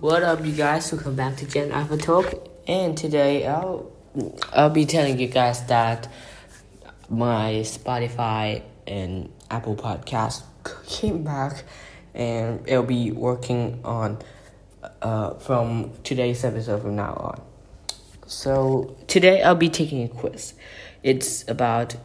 [0.00, 0.92] What up, you guys?
[0.92, 2.32] Welcome back to Gen Alpha Talk.
[2.68, 3.90] And today I'll
[4.52, 6.06] I'll be telling you guys that
[7.08, 10.44] my Spotify and Apple Podcast
[10.86, 11.64] came back,
[12.14, 14.18] and it'll be working on
[15.02, 17.42] uh, from today's episode from now on.
[18.28, 20.54] So today I'll be taking a quiz.
[21.02, 21.96] It's about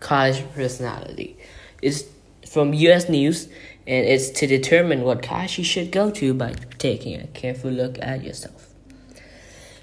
[0.00, 1.38] college personality.
[1.80, 2.04] It's
[2.46, 3.08] from U.S.
[3.08, 3.48] News
[3.86, 7.98] and it's to determine what class you should go to by taking a careful look
[8.02, 8.74] at yourself.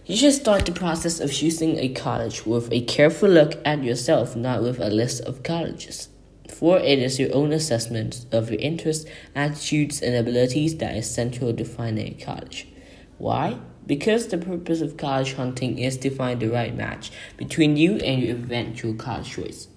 [0.05, 4.35] You should start the process of choosing a college with a careful look at yourself,
[4.35, 6.09] not with a list of colleges.
[6.49, 11.53] For it is your own assessment of your interests, attitudes, and abilities that is central
[11.53, 12.67] to finding a college.
[13.17, 13.58] Why?
[13.88, 18.22] Because the purpose of college hunting is to find the right match between you and
[18.22, 19.67] your eventual college choice.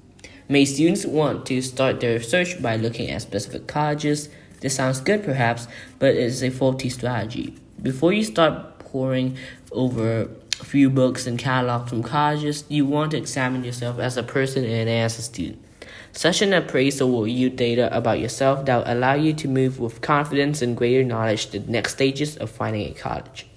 [0.48, 4.28] May students want to start their research by looking at specific colleges?
[4.60, 5.66] This sounds good, perhaps,
[5.98, 7.56] but it is a faulty strategy.
[7.82, 9.36] Before you start poring
[9.72, 10.28] over
[10.60, 14.64] a few books and catalogs from colleges, you want to examine yourself as a person
[14.64, 15.64] and as a student.
[16.12, 20.00] Such an appraisal will yield data about yourself that will allow you to move with
[20.00, 23.48] confidence and greater knowledge to the next stages of finding a college.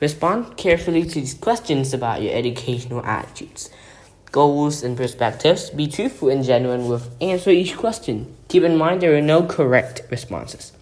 [0.00, 3.68] Respond carefully to these questions about your educational attitudes
[4.32, 5.70] goals, and perspectives.
[5.70, 8.34] Be truthful and genuine with answer each question.
[8.48, 10.72] Keep in mind there are no correct responses.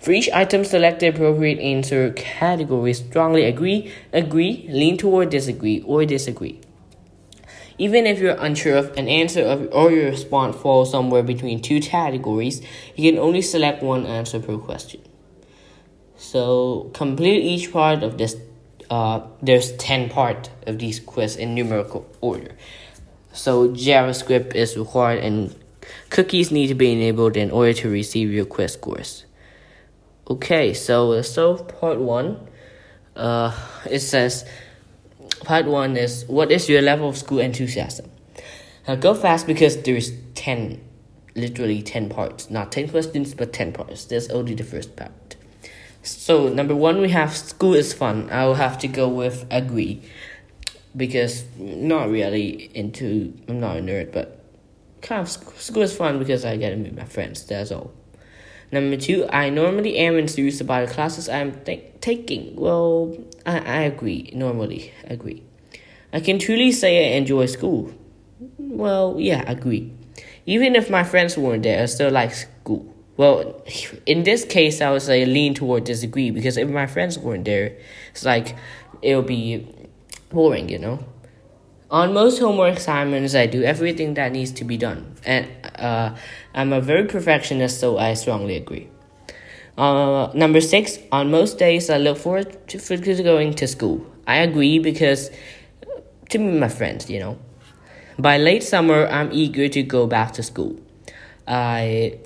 [0.00, 2.92] For each item, select the appropriate answer category.
[2.92, 6.60] Strongly agree, agree, lean toward disagree, or disagree.
[7.78, 11.80] Even if you're unsure of an answer of, or your response falls somewhere between two
[11.80, 12.62] categories,
[12.94, 15.00] you can only select one answer per question.
[16.16, 18.36] So complete each part of this.
[18.88, 22.52] Uh, there's ten part of these quiz in numerical order.
[23.36, 25.54] So JavaScript is required and
[26.08, 29.26] cookies need to be enabled in order to receive your quiz scores.
[30.28, 32.48] Okay, so so part one,
[33.14, 33.54] uh,
[33.88, 34.44] it says
[35.44, 38.10] part one is what is your level of school enthusiasm?
[38.88, 40.80] Now go fast because there's ten,
[41.34, 44.06] literally ten parts, not ten questions but ten parts.
[44.06, 45.36] There's only the first part.
[46.02, 48.30] So number one, we have school is fun.
[48.30, 50.02] I will have to go with agree
[50.96, 54.40] because not really into I'm not a nerd, but
[55.02, 57.44] kind of school is fun because I get to meet my friends.
[57.44, 57.92] That's all.
[58.72, 62.56] Number two, I normally am enthused about the classes I'm th- taking.
[62.56, 64.30] Well, I, I agree.
[64.34, 65.42] Normally, agree.
[66.12, 67.92] I can truly say I enjoy school.
[68.58, 69.92] Well, yeah, agree.
[70.46, 72.92] Even if my friends weren't there, I still like school.
[73.16, 73.62] Well,
[74.06, 77.76] in this case, I would say lean toward disagree because if my friends weren't there,
[78.10, 78.56] it's like
[79.00, 79.68] it'll be
[80.30, 80.98] boring, you know.
[81.90, 86.16] On most homework assignments, I do everything that needs to be done, and uh,
[86.54, 88.88] I'm a very perfectionist, so I strongly agree.
[89.78, 94.04] Uh, number six, on most days, I look forward to, for going to school.
[94.26, 95.30] I agree because
[96.30, 97.38] to meet my friends, you know.
[98.18, 100.80] By late summer, I'm eager to go back to school.
[101.46, 102.18] I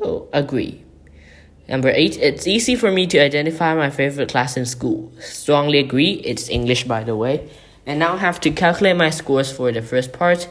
[0.00, 0.84] oh, agree
[1.68, 5.12] Number eight, it's easy for me to identify my favorite class in school.
[5.20, 7.50] Strongly agree, it's English by the way.
[7.84, 10.48] And now I have to calculate my scores for the first part.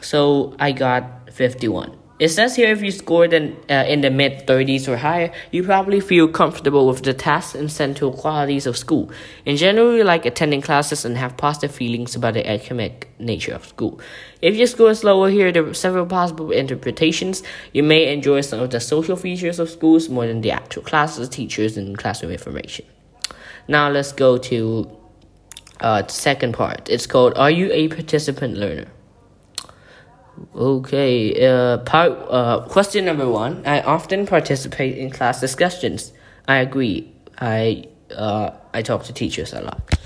[0.00, 1.96] So I got 51.
[2.18, 5.62] It says here if you scored in, uh, in the mid 30s or higher, you
[5.62, 9.10] probably feel comfortable with the tasks and central qualities of school.
[9.44, 13.66] In general, you like attending classes and have positive feelings about the academic nature of
[13.66, 14.00] school.
[14.40, 17.42] If your score is lower here, there are several possible interpretations.
[17.74, 21.28] You may enjoy some of the social features of schools more than the actual classes,
[21.28, 22.86] teachers, and classroom information.
[23.68, 24.90] Now let's go to
[25.80, 26.88] uh, second part.
[26.88, 28.86] It's called Are You a Participant Learner?
[30.54, 33.64] Okay, uh, part, uh, question number one.
[33.66, 36.12] I often participate in class discussions.
[36.46, 37.12] I agree.
[37.38, 39.98] I, uh, I talk to teachers a lot.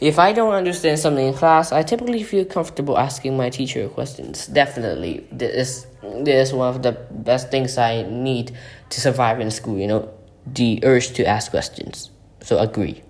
[0.00, 4.46] If I don't understand something in class, I typically feel comfortable asking my teacher questions.
[4.48, 8.56] Definitely, this, this is one of the best things I need
[8.90, 10.12] to survive in school, you know,
[10.44, 12.10] the urge to ask questions.
[12.40, 13.02] So, agree.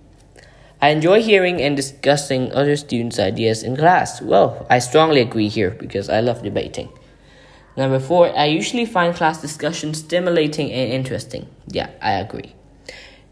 [0.82, 4.20] I enjoy hearing and discussing other students' ideas in class.
[4.20, 6.88] Well, I strongly agree here because I love debating.
[7.76, 11.46] Number four, I usually find class discussions stimulating and interesting.
[11.68, 12.56] Yeah, I agree.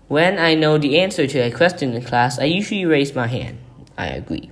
[0.06, 3.58] When I know the answer to a question in class, I usually raise my hand.
[3.98, 4.50] I agree.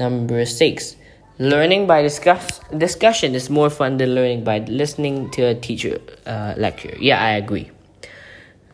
[0.00, 0.96] Number six,
[1.38, 6.54] learning by discuss- discussion is more fun than learning by listening to a teacher uh,
[6.56, 6.96] lecture.
[6.98, 7.70] Yeah, I agree.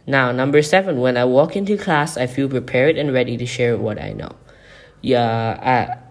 [0.06, 3.76] Now, number seven, when I walk into class, I feel prepared and ready to share
[3.78, 4.32] what I know.
[5.00, 5.58] Yeah,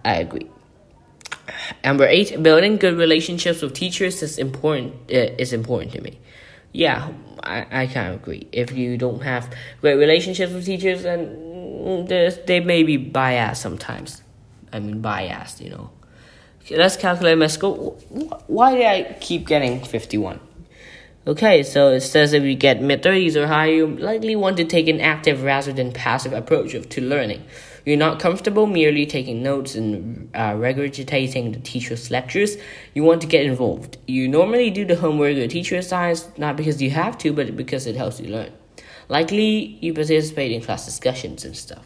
[0.03, 0.49] I, I agree.
[1.83, 4.93] Number eight, building good relationships with teachers is important.
[5.11, 6.19] Uh, is important to me.
[6.71, 7.11] Yeah,
[7.43, 8.47] I, I kind of agree.
[8.51, 12.05] If you don't have great relationships with teachers, then
[12.47, 14.23] they may be biased sometimes.
[14.71, 15.91] I mean, biased, you know.
[16.61, 17.91] Okay, let's calculate my score.
[18.47, 20.39] Why did I keep getting 51?
[21.25, 24.65] Okay, so it says if you get mid 30s or higher, you likely want to
[24.65, 27.45] take an active rather than passive approach to learning.
[27.85, 32.57] You're not comfortable merely taking notes and uh, regurgitating the teacher's lectures.
[32.93, 33.97] You want to get involved.
[34.05, 37.87] You normally do the homework the teacher assigns, not because you have to, but because
[37.87, 38.51] it helps you learn.
[39.07, 41.85] Likely, you participate in class discussions and stuff.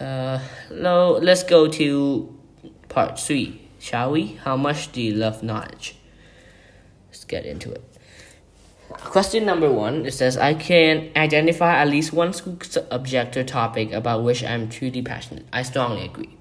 [0.00, 0.40] Uh,
[0.72, 2.36] now, let's go to
[2.88, 4.38] part three, shall we?
[4.42, 5.96] How much do you love knowledge?
[7.22, 7.84] Let's get into it.
[8.90, 13.92] Question number one it says, I can identify at least one school subject or topic
[13.92, 15.46] about which I'm truly passionate.
[15.52, 16.36] I strongly agree.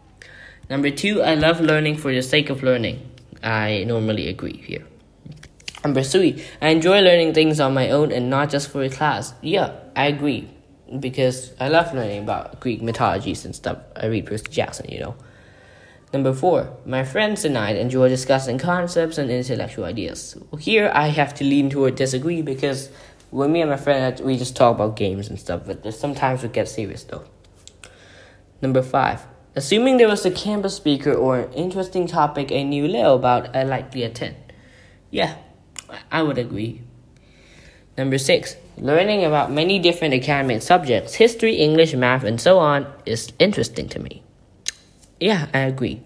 [0.72, 3.00] Number two, I love learning for the sake of learning.
[3.44, 4.84] I normally agree here.
[5.84, 9.36] Number three, I enjoy learning things on my own and not just for a class.
[9.42, 10.50] Yeah, I agree.
[11.00, 13.78] Because I love learning about Greek mythologies and stuff.
[13.96, 15.16] I read Percy Jackson, you know.
[16.14, 20.36] Number four, my friends and I enjoy discussing concepts and intellectual ideas.
[20.60, 22.90] Here, I have to lean toward disagree because
[23.30, 26.50] when me and my friend we just talk about games and stuff, but sometimes we
[26.50, 27.24] get serious though.
[28.62, 29.26] Number five,
[29.56, 33.64] assuming there was a campus speaker or an interesting topic I knew little about, I
[33.64, 34.36] likely attend.
[35.12, 35.36] Yeah,
[36.12, 36.82] I would agree.
[37.98, 43.32] Number six, learning about many different academic subjects, history, English, math, and so on, is
[43.40, 44.24] interesting to me.
[45.22, 46.02] Yeah, I agree.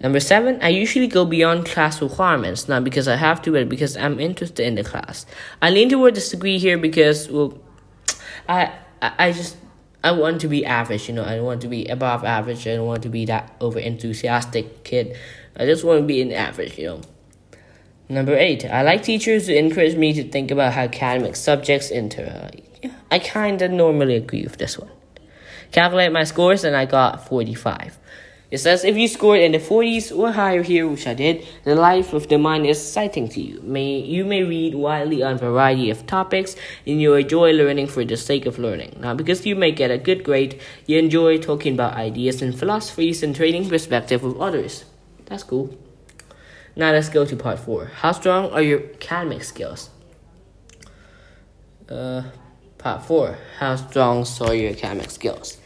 [0.00, 3.96] Number seven, I usually go beyond class requirements, not because I have to, but because
[3.96, 5.26] I'm interested in the class.
[5.60, 7.58] I lean toward disagree here because, well,
[8.48, 9.56] I, I, just,
[10.04, 12.86] I want to be average, you know, I want to be above average, I don't
[12.86, 15.16] want to be that over enthusiastic kid.
[15.56, 17.00] I just want to be an average, you know.
[18.08, 21.90] Number eight, I like teachers who encourage me to think about how academic subjects.
[21.90, 22.50] Uh,
[23.10, 24.90] I kinda normally agree with this one.
[25.72, 27.98] Calculate my scores and I got 45.
[28.52, 31.74] It says if you scored in the 40s or higher here, which I did, the
[31.74, 33.62] life of the mind is exciting to you.
[33.62, 36.54] May you may read widely on a variety of topics,
[36.86, 38.98] and you enjoy learning for the sake of learning.
[39.00, 43.22] Now because you may get a good grade, you enjoy talking about ideas and philosophies
[43.22, 44.84] and trading perspective with others.
[45.24, 45.74] That's cool.
[46.76, 47.86] Now let's go to part four.
[47.86, 49.88] How strong are your academic skills?
[51.88, 52.24] Uh,
[52.76, 53.38] part four.
[53.58, 55.61] How strong are your academic skills?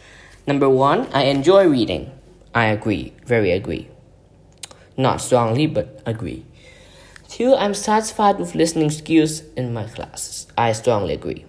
[0.46, 2.12] Number one, I enjoy reading.
[2.54, 3.88] I agree, very agree.
[4.96, 6.44] Not strongly, but agree.
[7.28, 10.46] Two, I'm satisfied with listening skills in my classes.
[10.56, 11.44] I strongly agree.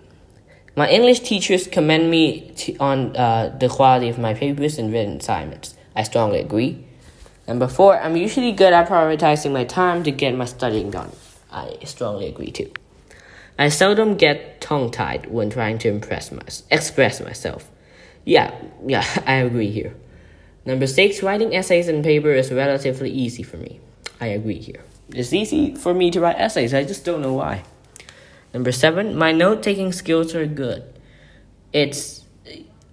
[0.76, 5.76] My English teachers commend me on uh, the quality of my papers and written assignments.
[5.96, 6.84] I strongly agree.
[7.48, 11.12] Number four, I'm usually good at prioritizing my time to get my studying done.
[11.52, 12.72] I strongly agree too.
[13.58, 17.70] I seldom get tongue tied when trying to impress my, express myself.
[18.28, 18.54] Yeah,
[18.86, 19.96] yeah, I agree here.
[20.66, 23.80] Number six, writing essays and paper is relatively easy for me.
[24.20, 24.84] I agree here.
[25.10, 27.64] It's easy for me to write essays, I just don't know why.
[28.54, 30.84] Number seven, my note taking skills are good.
[31.72, 32.26] It's,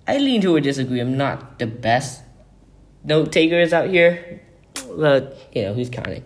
[0.07, 1.01] I lean to a disagree.
[1.01, 2.23] I'm not the best
[3.03, 4.41] note takers out here,
[4.97, 6.23] but you know, who's counting?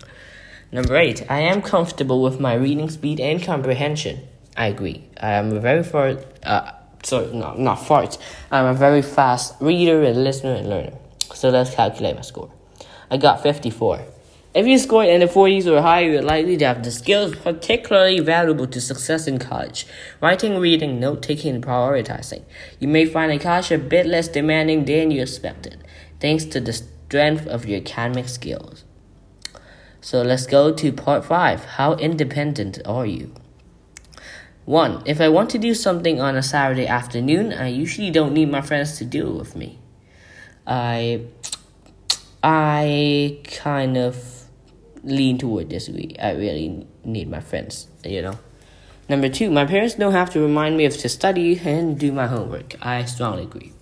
[0.70, 4.28] Number eight, I am comfortable with my reading speed and comprehension.
[4.54, 5.08] I agree.
[5.18, 6.72] I am very far, uh,
[7.08, 8.18] sorry, no, not fart.
[8.50, 10.92] I'm a very fast reader and listener and learner.
[11.34, 12.50] So let's calculate my score.
[13.10, 14.04] I got 54.
[14.54, 18.20] If you score in the 40s or higher, you're likely to have the skills particularly
[18.20, 19.86] valuable to success in college.
[20.20, 22.42] Writing, reading, note taking, and prioritizing.
[22.78, 25.84] You may find a college a bit less demanding than you expected,
[26.20, 28.84] thanks to the strength of your academic skills.
[30.00, 31.64] So let's go to part 5.
[31.64, 33.34] How independent are you?
[34.68, 35.04] 1.
[35.06, 38.60] If I want to do something on a Saturday afternoon, I usually don't need my
[38.60, 39.78] friends to do it with me.
[40.66, 41.22] I
[42.42, 44.44] I kind of
[45.02, 46.14] lean toward disagree.
[46.20, 48.38] I really need my friends, you know.
[49.08, 52.26] Number two, my parents don't have to remind me of to study and do my
[52.26, 52.74] homework.
[52.84, 53.72] I strongly agree.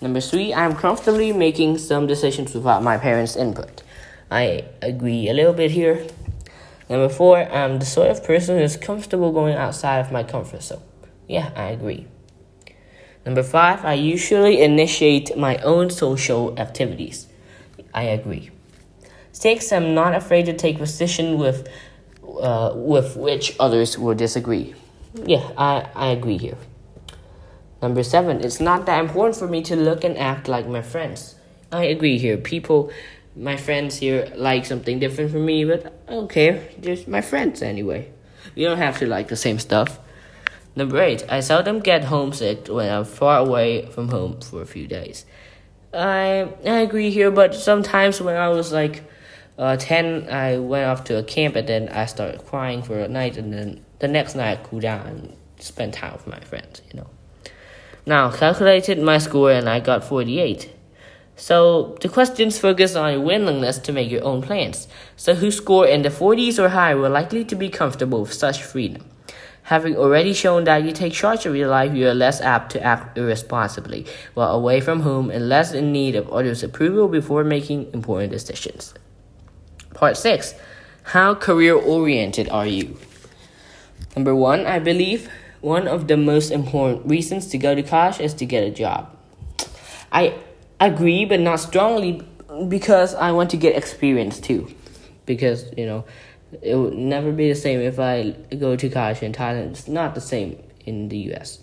[0.00, 3.82] Number three, I'm comfortably making some decisions without my parents' input.
[4.30, 6.06] I agree a little bit here.
[6.88, 10.82] Number four, I'm the sort of person who's comfortable going outside of my comfort zone.
[11.26, 12.06] Yeah, I agree.
[13.24, 17.26] Number five, I usually initiate my own social activities.
[17.94, 18.50] I agree.
[19.32, 21.68] Six, I'm not afraid to take position with
[22.40, 24.74] uh, with which others will disagree.
[25.24, 26.56] Yeah, I, I agree here.
[27.80, 31.36] Number seven, it's not that important for me to look and act like my friends.
[31.70, 32.36] I agree here.
[32.36, 32.90] People,
[33.36, 36.62] my friends here like something different from me, but I don't care.
[36.80, 38.10] Just my friends anyway.
[38.54, 39.98] We don't have to like the same stuff.
[40.76, 44.86] Number eight, I seldom get homesick when I'm far away from home for a few
[44.86, 45.24] days.
[45.92, 49.04] I I agree here, but sometimes when I was like
[49.56, 53.08] uh, 10, I went off to a camp and then I started crying for a
[53.08, 56.82] night, and then the next night I cooled down and spent time with my friends,
[56.92, 57.08] you know.
[58.06, 60.73] Now, calculated my score and I got 48.
[61.36, 64.86] So, the questions focus on your willingness to make your own plans.
[65.16, 68.62] So, who score in the 40s or higher were likely to be comfortable with such
[68.62, 69.04] freedom.
[69.64, 72.82] Having already shown that you take charge of your life, you are less apt to
[72.82, 77.90] act irresponsibly while away from home and less in need of others' approval before making
[77.94, 78.92] important decisions.
[79.94, 80.54] Part 6
[81.02, 82.98] How career oriented are you?
[84.14, 85.30] Number one, I believe
[85.62, 89.10] one of the most important reasons to go to college is to get a job.
[90.12, 90.34] I
[90.86, 92.22] agree, but not strongly
[92.68, 94.68] because I want to get experience too.
[95.26, 96.04] Because, you know,
[96.62, 99.70] it would never be the same if I go to college in Thailand.
[99.70, 101.60] It's not the same in the US.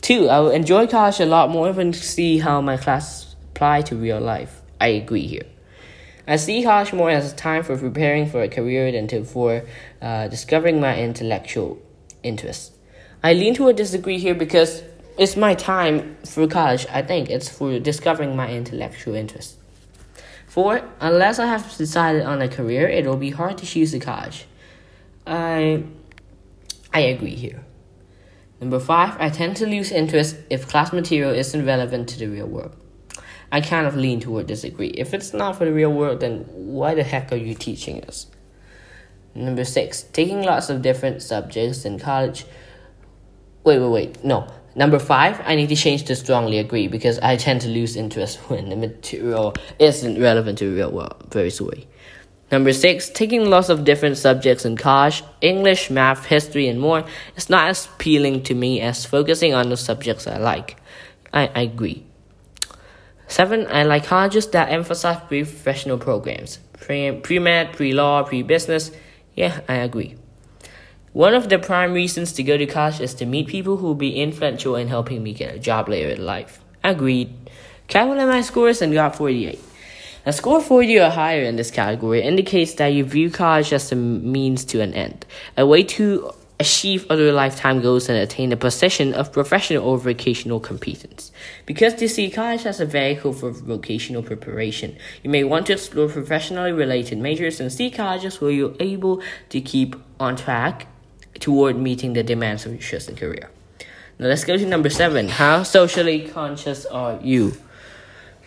[0.00, 3.96] Two, I will enjoy college a lot more and see how my class apply to
[3.96, 4.62] real life.
[4.80, 5.46] I agree here.
[6.28, 9.62] I see college more as a time for preparing for a career than to for
[10.02, 11.78] uh, discovering my intellectual
[12.22, 12.72] interests.
[13.22, 14.82] I lean to a disagree here because
[15.18, 16.86] it's my time for college.
[16.90, 19.56] I think it's for discovering my intellectual interests.
[20.46, 24.00] Four, unless I have decided on a career, it will be hard to choose a
[24.00, 24.46] college.
[25.26, 25.84] I
[26.92, 27.64] I agree here.
[28.60, 32.46] Number five, I tend to lose interest if class material isn't relevant to the real
[32.46, 32.74] world.
[33.52, 34.88] I kind of lean toward disagree.
[34.88, 38.26] If it's not for the real world, then why the heck are you teaching us?
[39.34, 42.46] Number six, taking lots of different subjects in college.
[43.62, 44.24] Wait, wait, wait.
[44.24, 47.96] No, Number five, I need to change to strongly agree because I tend to lose
[47.96, 51.16] interest when the material isn't relevant to the real world.
[51.30, 51.88] Very sorry.
[52.52, 57.04] Number six, taking lots of different subjects in college, English, math, history, and more,
[57.34, 60.76] is not as appealing to me as focusing on the subjects I like.
[61.32, 62.04] I, I agree.
[63.28, 66.58] Seven, I like colleges that emphasize pre-professional programs.
[66.74, 68.92] Pre-med, pre-law, pre-business.
[69.34, 70.16] Yeah, I agree.
[71.16, 73.94] One of the prime reasons to go to college is to meet people who will
[73.94, 76.62] be influential in helping me get a job later in life.
[76.84, 77.32] Agreed.
[77.88, 79.58] Calculated my scores and got 48.
[80.26, 83.96] A score 40 or higher in this category indicates that you view college as a
[83.96, 85.24] means to an end,
[85.56, 90.60] a way to achieve other lifetime goals and attain a position of professional or vocational
[90.60, 91.32] competence.
[91.64, 96.10] Because you see college as a vehicle for vocational preparation, you may want to explore
[96.10, 100.88] professionally related majors and see colleges where you're able to keep on track
[101.40, 103.50] toward meeting the demands of your chosen career.
[104.18, 105.28] Now let's go to number seven.
[105.28, 107.52] How socially conscious are you?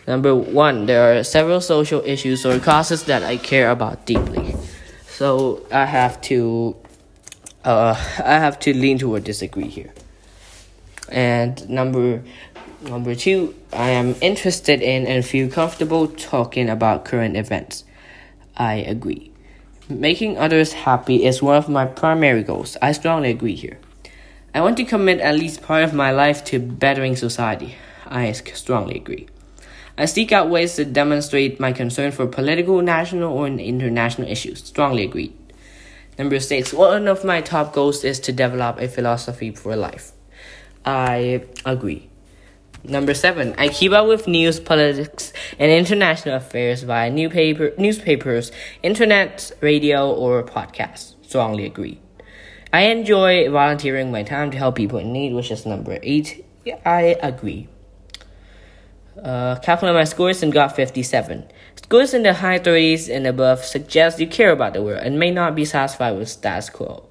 [0.06, 4.56] Number one, there are several social issues or causes that I care about deeply.
[5.06, 6.76] So I have to
[7.64, 7.94] uh,
[8.24, 9.92] I have to lean toward disagree here.
[11.10, 12.22] And number
[12.82, 17.84] number two, I am interested in and feel comfortable talking about current events.
[18.56, 19.29] I agree.
[19.90, 22.76] Making others happy is one of my primary goals.
[22.80, 23.78] I strongly agree here.
[24.54, 27.74] I want to commit at least part of my life to bettering society.
[28.06, 29.26] I strongly agree.
[29.98, 34.62] I seek out ways to demonstrate my concern for political, national, or international issues.
[34.62, 35.36] Strongly agreed.
[36.16, 40.12] Number six, one of my top goals is to develop a philosophy for life.
[40.84, 42.09] I agree.
[42.82, 49.52] Number seven, I keep up with news, politics, and international affairs via newspaper, newspapers, internet,
[49.60, 51.14] radio, or podcasts.
[51.22, 52.00] Strongly agree.
[52.72, 56.44] I enjoy volunteering my time to help people in need, which is number eight.
[56.64, 57.68] Yeah, I agree.
[59.22, 61.44] Uh, calculate my scores and got 57.
[61.76, 65.30] Scores in the high 30s and above suggest you care about the world and may
[65.30, 67.08] not be satisfied with status quo.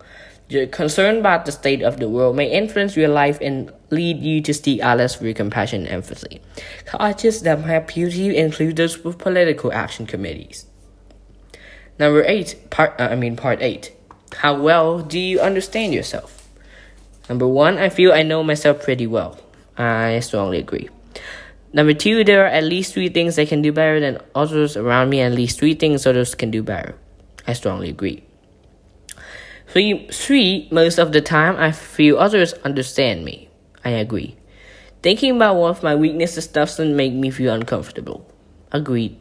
[0.49, 4.41] Your concern about the state of the world may influence your life and lead you
[4.41, 6.41] to seek others through compassion and empathy.
[6.85, 10.65] Colleges that to you include those with political action committees.
[11.99, 13.93] Number eight, part uh, I mean part eight.
[14.37, 16.49] How well do you understand yourself?
[17.29, 19.37] Number one, I feel I know myself pretty well.
[19.77, 20.89] I strongly agree.
[21.73, 25.11] Number two, there are at least three things I can do better than others around
[25.11, 26.95] me, and at least three things others can do better.
[27.45, 28.23] I strongly agree.
[29.69, 33.49] Three, three, most of the time I feel others understand me.
[33.85, 34.35] I agree.
[35.03, 38.25] Thinking about one of my weaknesses doesn't make me feel uncomfortable.
[38.71, 39.15] Agreed.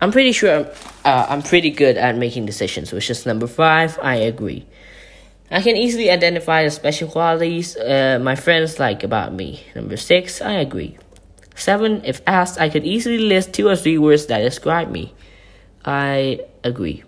[0.00, 0.66] I'm pretty sure I'm,
[1.06, 3.98] uh, I'm pretty good at making decisions, which is number five.
[4.02, 4.66] I agree.
[5.50, 9.64] I can easily identify the special qualities uh, my friends like about me.
[9.74, 10.98] Number six, I agree.
[11.56, 15.14] Seven, if asked, I could easily list two or three words that describe me.
[15.84, 17.04] I agree.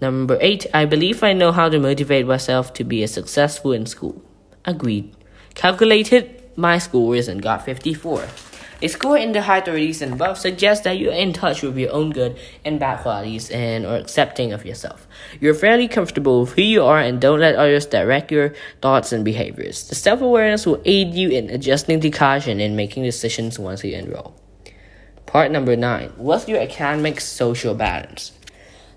[0.00, 3.86] Number eight, I believe I know how to motivate myself to be a successful in
[3.86, 4.22] school.
[4.64, 5.14] Agreed.
[5.54, 8.26] Calculated my scores and got 54.
[8.80, 11.92] A score in the high 30s and above suggests that you're in touch with your
[11.92, 15.08] own good and bad qualities and are accepting of yourself.
[15.40, 19.24] You're fairly comfortable with who you are and don't let others direct your thoughts and
[19.24, 19.88] behaviors.
[19.88, 23.96] The self awareness will aid you in adjusting to caution and making decisions once you
[23.96, 24.40] enroll.
[25.26, 28.30] Part number nine What's your academic social balance?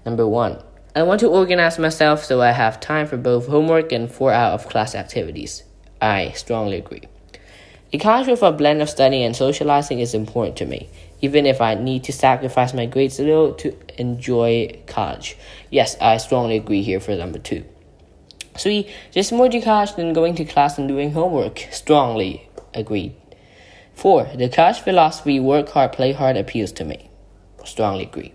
[0.05, 0.62] Number one,
[0.93, 4.51] I want to organize myself so I have time for both homework and four out
[4.51, 5.63] of class activities.
[6.01, 7.03] I strongly agree.
[7.93, 10.89] The culture of a blend of studying and socializing is important to me,
[11.21, 15.38] even if I need to sacrifice my grades a little to enjoy college.
[15.69, 17.63] Yes, I strongly agree here for number two.
[18.57, 21.67] Three, there's more to college than going to class and doing homework.
[21.71, 23.15] Strongly agreed.
[23.93, 27.10] Four, the college philosophy work hard, play hard appeals to me.
[27.63, 28.33] Strongly agree.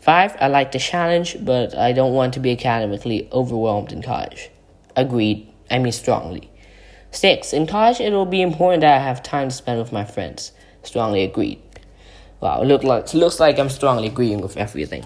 [0.00, 4.50] Five, I like the challenge, but I don't want to be academically overwhelmed in college.
[4.96, 5.46] Agreed.
[5.70, 6.50] I mean strongly.
[7.12, 10.04] Six, in college, it will be important that I have time to spend with my
[10.04, 10.52] friends.
[10.82, 11.60] Strongly agreed.
[12.40, 15.04] Wow, look like, looks like I'm strongly agreeing with everything.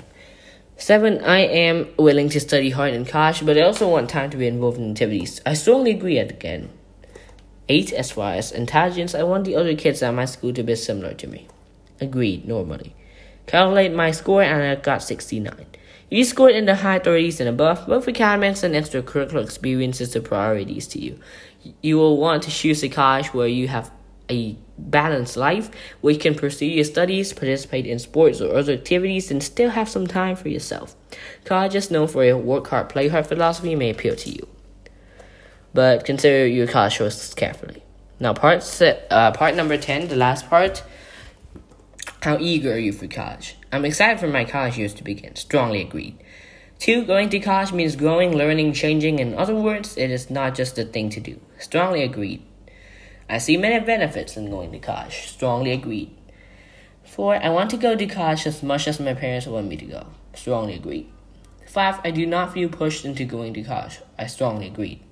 [0.77, 4.37] Seven, I am willing to study hard in college, but I also want time to
[4.37, 5.41] be involved in activities.
[5.45, 6.71] I strongly agree again.
[7.69, 10.77] Eight, as far as intelligence, I want the other kids at my school to be
[10.77, 11.49] similar to me.
[12.01, 12.95] Agreed, normally.
[13.47, 15.67] Calculate my score and I got 69.
[16.11, 20.21] If you scored in the high 30s and above, both academics and extracurricular experiences are
[20.21, 21.19] priorities to you
[21.83, 23.91] you will want to choose a college where you have
[24.31, 25.71] a balanced life,
[26.01, 29.89] where you can pursue your studies, participate in sports or other activities, and still have
[29.89, 30.95] some time for yourself.
[31.45, 34.49] Colleges known for a work hard, play hard philosophy may appeal to you,
[35.73, 37.83] but consider your college choices carefully.
[38.19, 40.83] Now, part uh, part number ten, the last part.
[42.25, 43.55] How eager are you for college?
[43.71, 45.37] I'm excited for my college years to begin.
[45.37, 46.17] Strongly agreed.
[46.79, 49.19] Two, going to college means growing, learning, changing.
[49.19, 51.39] In other words, it is not just a thing to do.
[51.59, 52.43] Strongly agreed.
[53.29, 55.27] I see many benefits in going to college.
[55.27, 56.17] Strongly agreed.
[57.05, 59.85] Four, I want to go to college as much as my parents want me to
[59.85, 60.07] go.
[60.33, 61.13] Strongly agreed.
[61.69, 64.01] Five, I do not feel pushed into going to college.
[64.19, 65.05] I strongly agreed.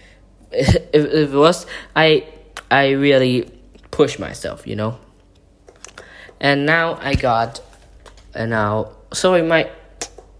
[0.52, 2.28] if, if it was, I,
[2.70, 3.50] I really
[3.90, 5.00] push myself, you know.
[6.40, 7.60] And now I got,
[8.34, 9.70] and now, sorry, my,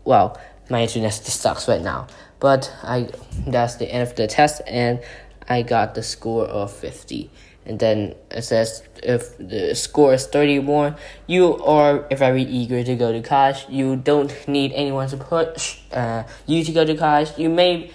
[0.04, 2.06] well, my internet sucks right now.
[2.38, 3.10] But I
[3.46, 5.00] that's the end of the test, and
[5.46, 7.30] I got the score of 50.
[7.66, 12.96] And then it says if the score is 30 more, you are very eager to
[12.96, 13.66] go to college.
[13.68, 17.30] You don't need anyone to push uh, you to go to college.
[17.36, 17.90] You may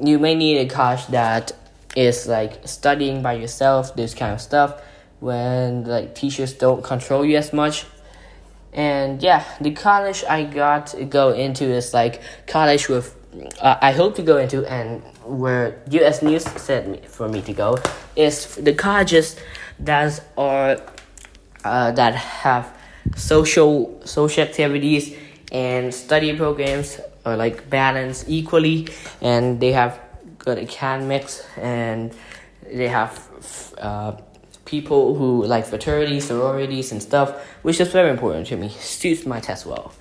[0.00, 1.52] you may need a college that
[1.96, 4.80] is like studying by yourself, this kind of stuff,
[5.20, 7.84] when like teachers don't control you as much
[8.72, 13.16] and yeah, the college I got to go into is like college with
[13.60, 16.22] uh, I hope to go into and where U.S.
[16.22, 17.78] News said me, for me to go
[18.16, 19.36] is the colleges
[19.80, 20.80] that are
[21.64, 22.76] uh, that have
[23.16, 25.16] social social activities
[25.52, 28.88] and study programs are like balanced equally,
[29.20, 29.98] and they have
[30.38, 32.14] good academics and
[32.72, 33.26] they have.
[33.78, 34.12] Uh,
[34.70, 38.68] people who like fraternities, sororities, and stuff, which is very important to me.
[38.68, 39.92] Suits my test well.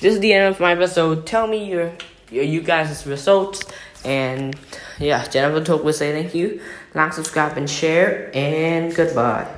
[0.00, 1.26] This is the end of my episode.
[1.26, 1.92] Tell me your,
[2.30, 3.62] your you guys' results.
[4.04, 4.56] And
[4.98, 6.60] yeah, Gen Alpha Talk will say thank you.
[6.94, 8.30] Like, subscribe, and share.
[8.34, 9.48] And goodbye.